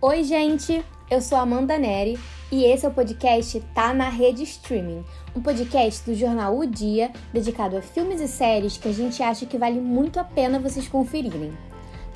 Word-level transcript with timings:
Oi, 0.00 0.22
gente! 0.22 0.84
Eu 1.10 1.20
sou 1.20 1.36
Amanda 1.36 1.76
Neri 1.76 2.16
e 2.52 2.62
esse 2.62 2.86
é 2.86 2.88
o 2.88 2.94
podcast 2.94 3.58
Tá 3.74 3.92
na 3.92 4.08
Rede 4.08 4.44
Streaming, 4.44 5.04
um 5.34 5.42
podcast 5.42 6.08
do 6.08 6.14
jornal 6.14 6.56
O 6.56 6.64
Dia 6.64 7.10
dedicado 7.32 7.76
a 7.76 7.82
filmes 7.82 8.20
e 8.20 8.28
séries 8.28 8.76
que 8.76 8.86
a 8.86 8.92
gente 8.92 9.20
acha 9.24 9.44
que 9.44 9.58
vale 9.58 9.80
muito 9.80 10.20
a 10.20 10.22
pena 10.22 10.60
vocês 10.60 10.86
conferirem. 10.86 11.52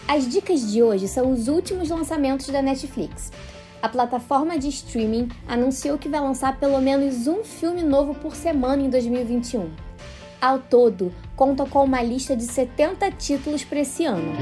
As 0.06 0.28
dicas 0.28 0.70
de 0.70 0.80
hoje 0.80 1.08
são 1.08 1.32
os 1.32 1.48
últimos 1.48 1.88
lançamentos 1.88 2.46
da 2.50 2.62
Netflix. 2.62 3.32
A 3.82 3.88
plataforma 3.88 4.56
de 4.56 4.68
streaming 4.68 5.28
anunciou 5.48 5.98
que 5.98 6.08
vai 6.08 6.20
lançar 6.20 6.60
pelo 6.60 6.80
menos 6.80 7.26
um 7.26 7.42
filme 7.42 7.82
novo 7.82 8.14
por 8.14 8.36
semana 8.36 8.80
em 8.80 8.90
2021. 8.90 9.68
Ao 10.40 10.60
todo, 10.60 11.12
conta 11.34 11.66
com 11.66 11.82
uma 11.82 12.00
lista 12.00 12.36
de 12.36 12.44
70 12.44 13.10
títulos 13.10 13.64
para 13.64 13.80
esse 13.80 14.04
ano. 14.04 14.32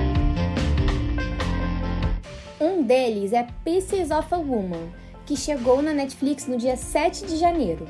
Um 2.91 2.93
deles 2.93 3.33
é 3.33 3.47
Pieces 3.65 4.11
of 4.11 4.35
a 4.35 4.37
Woman, 4.37 4.91
que 5.25 5.37
chegou 5.37 5.81
na 5.81 5.95
Netflix 5.95 6.49
no 6.49 6.57
dia 6.57 6.77
7 6.77 7.25
de 7.25 7.37
janeiro. 7.37 7.87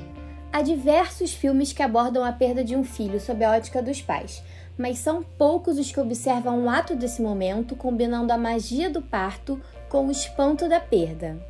Há 0.52 0.60
diversos 0.60 1.32
filmes 1.32 1.72
que 1.72 1.82
abordam 1.82 2.22
a 2.22 2.30
perda 2.30 2.62
de 2.62 2.76
um 2.76 2.84
filho 2.84 3.18
sob 3.18 3.42
a 3.42 3.52
ótica 3.52 3.80
dos 3.80 4.02
pais, 4.02 4.42
mas 4.76 4.98
são 4.98 5.22
poucos 5.22 5.78
os 5.78 5.90
que 5.90 5.98
observam 5.98 6.66
o 6.66 6.68
ato 6.68 6.94
desse 6.94 7.22
momento, 7.22 7.74
combinando 7.74 8.30
a 8.30 8.36
magia 8.36 8.90
do 8.90 9.00
parto 9.00 9.58
com 9.88 10.06
o 10.06 10.10
espanto 10.10 10.68
da 10.68 10.78
perda. 10.78 11.42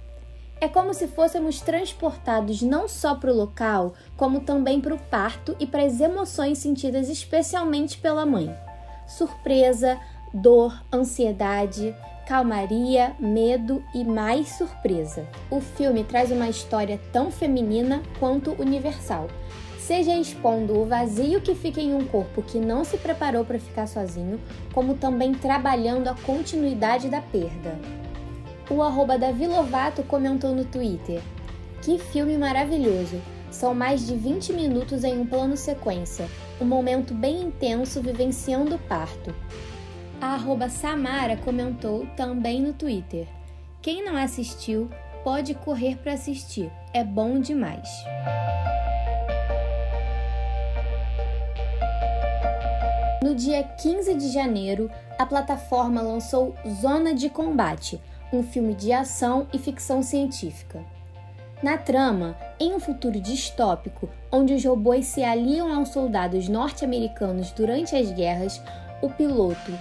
É 0.60 0.68
como 0.68 0.94
se 0.94 1.08
fôssemos 1.08 1.60
transportados 1.60 2.62
não 2.62 2.86
só 2.86 3.16
para 3.16 3.32
o 3.32 3.36
local, 3.36 3.94
como 4.16 4.42
também 4.42 4.80
para 4.80 4.94
o 4.94 5.02
parto 5.10 5.56
e 5.58 5.66
para 5.66 5.82
as 5.82 6.00
emoções 6.00 6.58
sentidas 6.58 7.08
especialmente 7.08 7.98
pela 7.98 8.24
mãe. 8.24 8.56
Surpresa, 9.08 9.98
dor, 10.32 10.82
ansiedade, 10.92 11.94
calmaria, 12.26 13.14
medo 13.18 13.82
e 13.92 14.04
mais 14.04 14.50
surpresa. 14.50 15.26
O 15.50 15.60
filme 15.60 16.04
traz 16.04 16.30
uma 16.30 16.48
história 16.48 17.00
tão 17.12 17.30
feminina 17.30 18.02
quanto 18.18 18.52
universal, 18.52 19.26
seja 19.78 20.16
expondo 20.16 20.78
o 20.78 20.84
vazio 20.84 21.40
que 21.40 21.54
fica 21.54 21.80
em 21.80 21.92
um 21.92 22.04
corpo 22.04 22.42
que 22.42 22.58
não 22.58 22.84
se 22.84 22.96
preparou 22.96 23.44
para 23.44 23.58
ficar 23.58 23.88
sozinho, 23.88 24.40
como 24.72 24.94
também 24.94 25.34
trabalhando 25.34 26.06
a 26.06 26.14
continuidade 26.14 27.08
da 27.08 27.20
perda. 27.20 27.76
O 28.70 28.80
arroba 28.80 29.18
Davi 29.18 29.48
Lovato 29.48 30.04
comentou 30.04 30.54
no 30.54 30.64
Twitter: 30.64 31.20
Que 31.82 31.98
filme 31.98 32.38
maravilhoso! 32.38 33.20
São 33.50 33.74
mais 33.74 34.06
de 34.06 34.14
20 34.14 34.52
minutos 34.52 35.02
em 35.02 35.18
um 35.18 35.26
plano 35.26 35.56
sequência, 35.56 36.28
um 36.60 36.64
momento 36.64 37.12
bem 37.12 37.42
intenso 37.42 38.00
vivenciando 38.00 38.76
o 38.76 38.78
parto. 38.78 39.34
A 40.22 40.68
Samara 40.68 41.34
comentou 41.38 42.06
também 42.14 42.60
no 42.60 42.74
Twitter. 42.74 43.26
Quem 43.80 44.04
não 44.04 44.16
assistiu, 44.16 44.90
pode 45.24 45.54
correr 45.54 45.96
para 45.96 46.12
assistir. 46.12 46.70
É 46.92 47.02
bom 47.02 47.40
demais. 47.40 47.88
No 53.22 53.34
dia 53.34 53.62
15 53.62 54.14
de 54.14 54.28
janeiro, 54.30 54.90
a 55.18 55.24
plataforma 55.24 56.02
lançou 56.02 56.54
Zona 56.82 57.14
de 57.14 57.30
Combate, 57.30 57.98
um 58.30 58.42
filme 58.42 58.74
de 58.74 58.92
ação 58.92 59.46
e 59.54 59.58
ficção 59.58 60.02
científica. 60.02 60.84
Na 61.62 61.78
trama, 61.78 62.36
em 62.58 62.74
um 62.74 62.80
futuro 62.80 63.18
distópico, 63.18 64.10
onde 64.30 64.52
os 64.52 64.62
robôs 64.62 65.06
se 65.06 65.24
aliam 65.24 65.74
aos 65.74 65.88
soldados 65.88 66.46
norte-americanos 66.46 67.52
durante 67.52 67.96
as 67.96 68.12
guerras, 68.12 68.60
o 69.00 69.08
piloto 69.08 69.72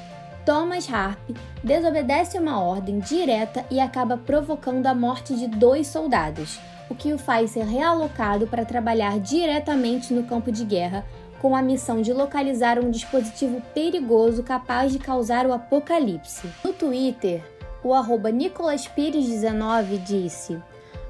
Thomas 0.50 0.92
Harp 0.92 1.30
desobedece 1.64 2.40
uma 2.40 2.60
ordem 2.60 2.98
direta 2.98 3.64
e 3.70 3.80
acaba 3.80 4.18
provocando 4.18 4.88
a 4.88 4.96
morte 4.96 5.36
de 5.36 5.46
dois 5.46 5.86
soldados, 5.86 6.60
o 6.90 6.96
que 6.96 7.14
o 7.14 7.20
faz 7.20 7.52
ser 7.52 7.66
realocado 7.66 8.48
para 8.48 8.66
trabalhar 8.66 9.20
diretamente 9.20 10.12
no 10.12 10.24
campo 10.24 10.52
de 10.52 10.66
guerra 10.66 11.06
com 11.40 11.56
a 11.56 11.62
missão 11.62 12.02
de 12.02 12.12
localizar 12.12 12.80
um 12.80 12.90
dispositivo 12.90 13.62
perigoso 13.76 14.42
capaz 14.42 14.92
de 14.92 14.98
causar 14.98 15.46
o 15.46 15.54
apocalipse. 15.54 16.50
No 16.64 16.74
Twitter, 16.74 17.44
o 17.84 17.94
arroba 17.94 18.32
NicolasPires19 18.32 20.04
disse: 20.04 20.60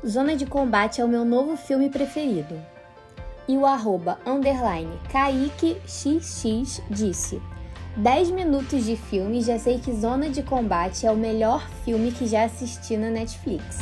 Zona 0.06 0.36
de 0.36 0.46
Combate 0.46 1.00
é 1.00 1.06
o 1.06 1.08
meu 1.08 1.24
novo 1.24 1.56
filme 1.56 1.90
preferido. 1.90 2.62
E 3.48 3.56
o 3.56 3.66
arroba 3.66 4.20
underline 4.26 5.00
KaiqueXX 5.10 6.82
disse: 6.90 7.42
10 7.98 8.32
minutos 8.32 8.86
de 8.86 8.96
filme, 8.96 9.42
já 9.42 9.58
sei 9.58 9.80
que 9.80 9.92
Zona 9.92 10.30
de 10.30 10.44
Combate 10.44 11.06
é 11.06 11.12
o 11.12 11.18
melhor 11.18 11.68
filme 11.84 12.12
que 12.12 12.28
já 12.28 12.44
assisti 12.44 12.96
na 12.96 13.10
Netflix. 13.10 13.80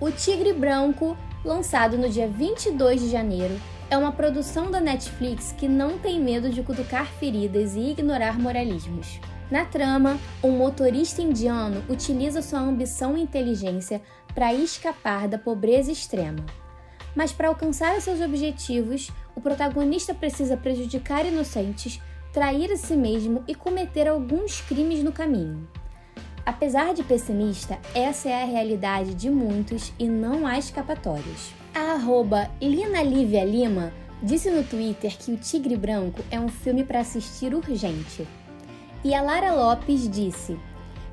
O 0.00 0.10
Tigre 0.10 0.52
Branco, 0.52 1.16
lançado 1.44 1.98
no 1.98 2.08
dia 2.08 2.26
22 2.26 3.00
de 3.00 3.10
janeiro, 3.10 3.60
é 3.90 3.96
uma 3.96 4.10
produção 4.10 4.70
da 4.70 4.80
Netflix 4.80 5.52
que 5.52 5.68
não 5.68 5.98
tem 5.98 6.20
medo 6.20 6.48
de 6.48 6.62
cutucar 6.62 7.06
feridas 7.06 7.76
e 7.76 7.90
ignorar 7.90 8.38
moralismos. 8.38 9.20
Na 9.50 9.64
trama, 9.64 10.18
um 10.42 10.50
motorista 10.50 11.22
indiano 11.22 11.84
utiliza 11.88 12.42
sua 12.42 12.58
ambição 12.58 13.16
e 13.16 13.22
inteligência 13.22 14.02
para 14.34 14.52
escapar 14.52 15.28
da 15.28 15.38
pobreza 15.38 15.92
extrema. 15.92 16.44
Mas 17.16 17.32
para 17.32 17.48
alcançar 17.48 17.98
seus 18.02 18.20
objetivos, 18.20 19.10
o 19.34 19.40
protagonista 19.40 20.12
precisa 20.12 20.56
prejudicar 20.56 21.24
inocentes, 21.24 21.98
trair 22.30 22.70
a 22.70 22.76
si 22.76 22.94
mesmo 22.94 23.42
e 23.48 23.54
cometer 23.54 24.06
alguns 24.06 24.60
crimes 24.60 25.02
no 25.02 25.10
caminho. 25.10 25.66
Apesar 26.44 26.92
de 26.92 27.02
pessimista, 27.02 27.78
essa 27.94 28.28
é 28.28 28.42
a 28.42 28.46
realidade 28.46 29.14
de 29.14 29.30
muitos 29.30 29.92
e 29.98 30.06
não 30.06 30.46
há 30.46 30.58
escapatórias. 30.58 31.54
A 31.74 31.94
arroba 31.94 32.50
Lina 32.60 33.02
Lívia 33.02 33.44
Lima 33.44 33.92
disse 34.22 34.50
no 34.50 34.62
Twitter 34.62 35.16
que 35.16 35.32
O 35.32 35.36
Tigre 35.38 35.76
Branco 35.76 36.22
é 36.30 36.38
um 36.38 36.48
filme 36.48 36.84
para 36.84 37.00
assistir 37.00 37.54
urgente. 37.54 38.28
E 39.02 39.14
a 39.14 39.22
Lara 39.22 39.52
Lopes 39.52 40.08
disse: 40.08 40.58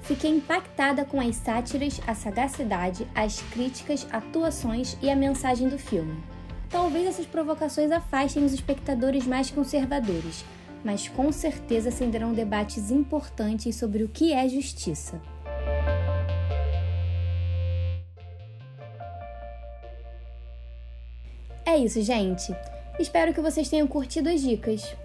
Fiquei 0.03 0.31
impactada 0.31 1.06
com 1.06 1.19
as 1.19 1.38
sátiras, 1.38 2.02
a 2.06 2.14
sagacidade, 2.14 3.08
as 3.16 3.41
críticas, 3.41 4.06
atuações 4.12 4.97
e 5.02 5.09
a 5.09 5.16
mensagem 5.16 5.69
do 5.69 5.80
filme. 5.80 6.22
Talvez 6.69 7.08
essas 7.08 7.25
provocações 7.25 7.90
afastem 7.90 8.44
os 8.44 8.52
espectadores 8.52 9.25
mais 9.25 9.50
conservadores, 9.50 10.44
mas 10.84 11.08
com 11.08 11.31
certeza 11.31 11.88
acenderão 11.88 12.34
debates 12.34 12.91
importantes 12.91 13.78
sobre 13.78 14.03
o 14.03 14.09
que 14.09 14.34
é 14.34 14.47
justiça. 14.50 15.22
É 21.66 21.78
isso, 21.78 22.02
gente. 22.02 22.53
Espero 23.00 23.34
que 23.34 23.40
vocês 23.40 23.70
tenham 23.70 23.88
curtido 23.88 24.28
as 24.30 24.41
dicas. 24.41 24.96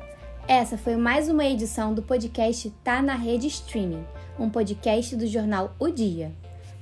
Essa 0.48 0.76
foi 0.76 0.96
mais 0.96 1.28
uma 1.28 1.44
edição 1.44 1.94
do 1.94 2.02
podcast 2.02 2.68
Tá 2.82 3.00
na 3.00 3.14
Rede 3.14 3.46
Streaming, 3.46 4.04
um 4.38 4.48
podcast 4.48 5.16
do 5.16 5.26
jornal 5.26 5.74
O 5.78 5.88
Dia. 5.90 6.32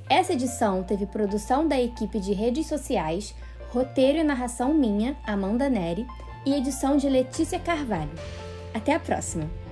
Essa 0.08 0.34
edição 0.34 0.82
teve 0.82 1.06
produção 1.06 1.66
da 1.66 1.80
equipe 1.80 2.20
de 2.20 2.32
redes 2.32 2.66
sociais 2.66 3.34
roteiro 3.70 4.18
e 4.18 4.24
narração 4.24 4.72
minha, 4.72 5.16
Amanda 5.26 5.68
Neri, 5.68 6.06
e 6.44 6.54
edição 6.54 6.96
de 6.96 7.08
Letícia 7.08 7.58
Carvalho. 7.58 8.12
Até 8.72 8.94
a 8.94 9.00
próxima! 9.00 9.65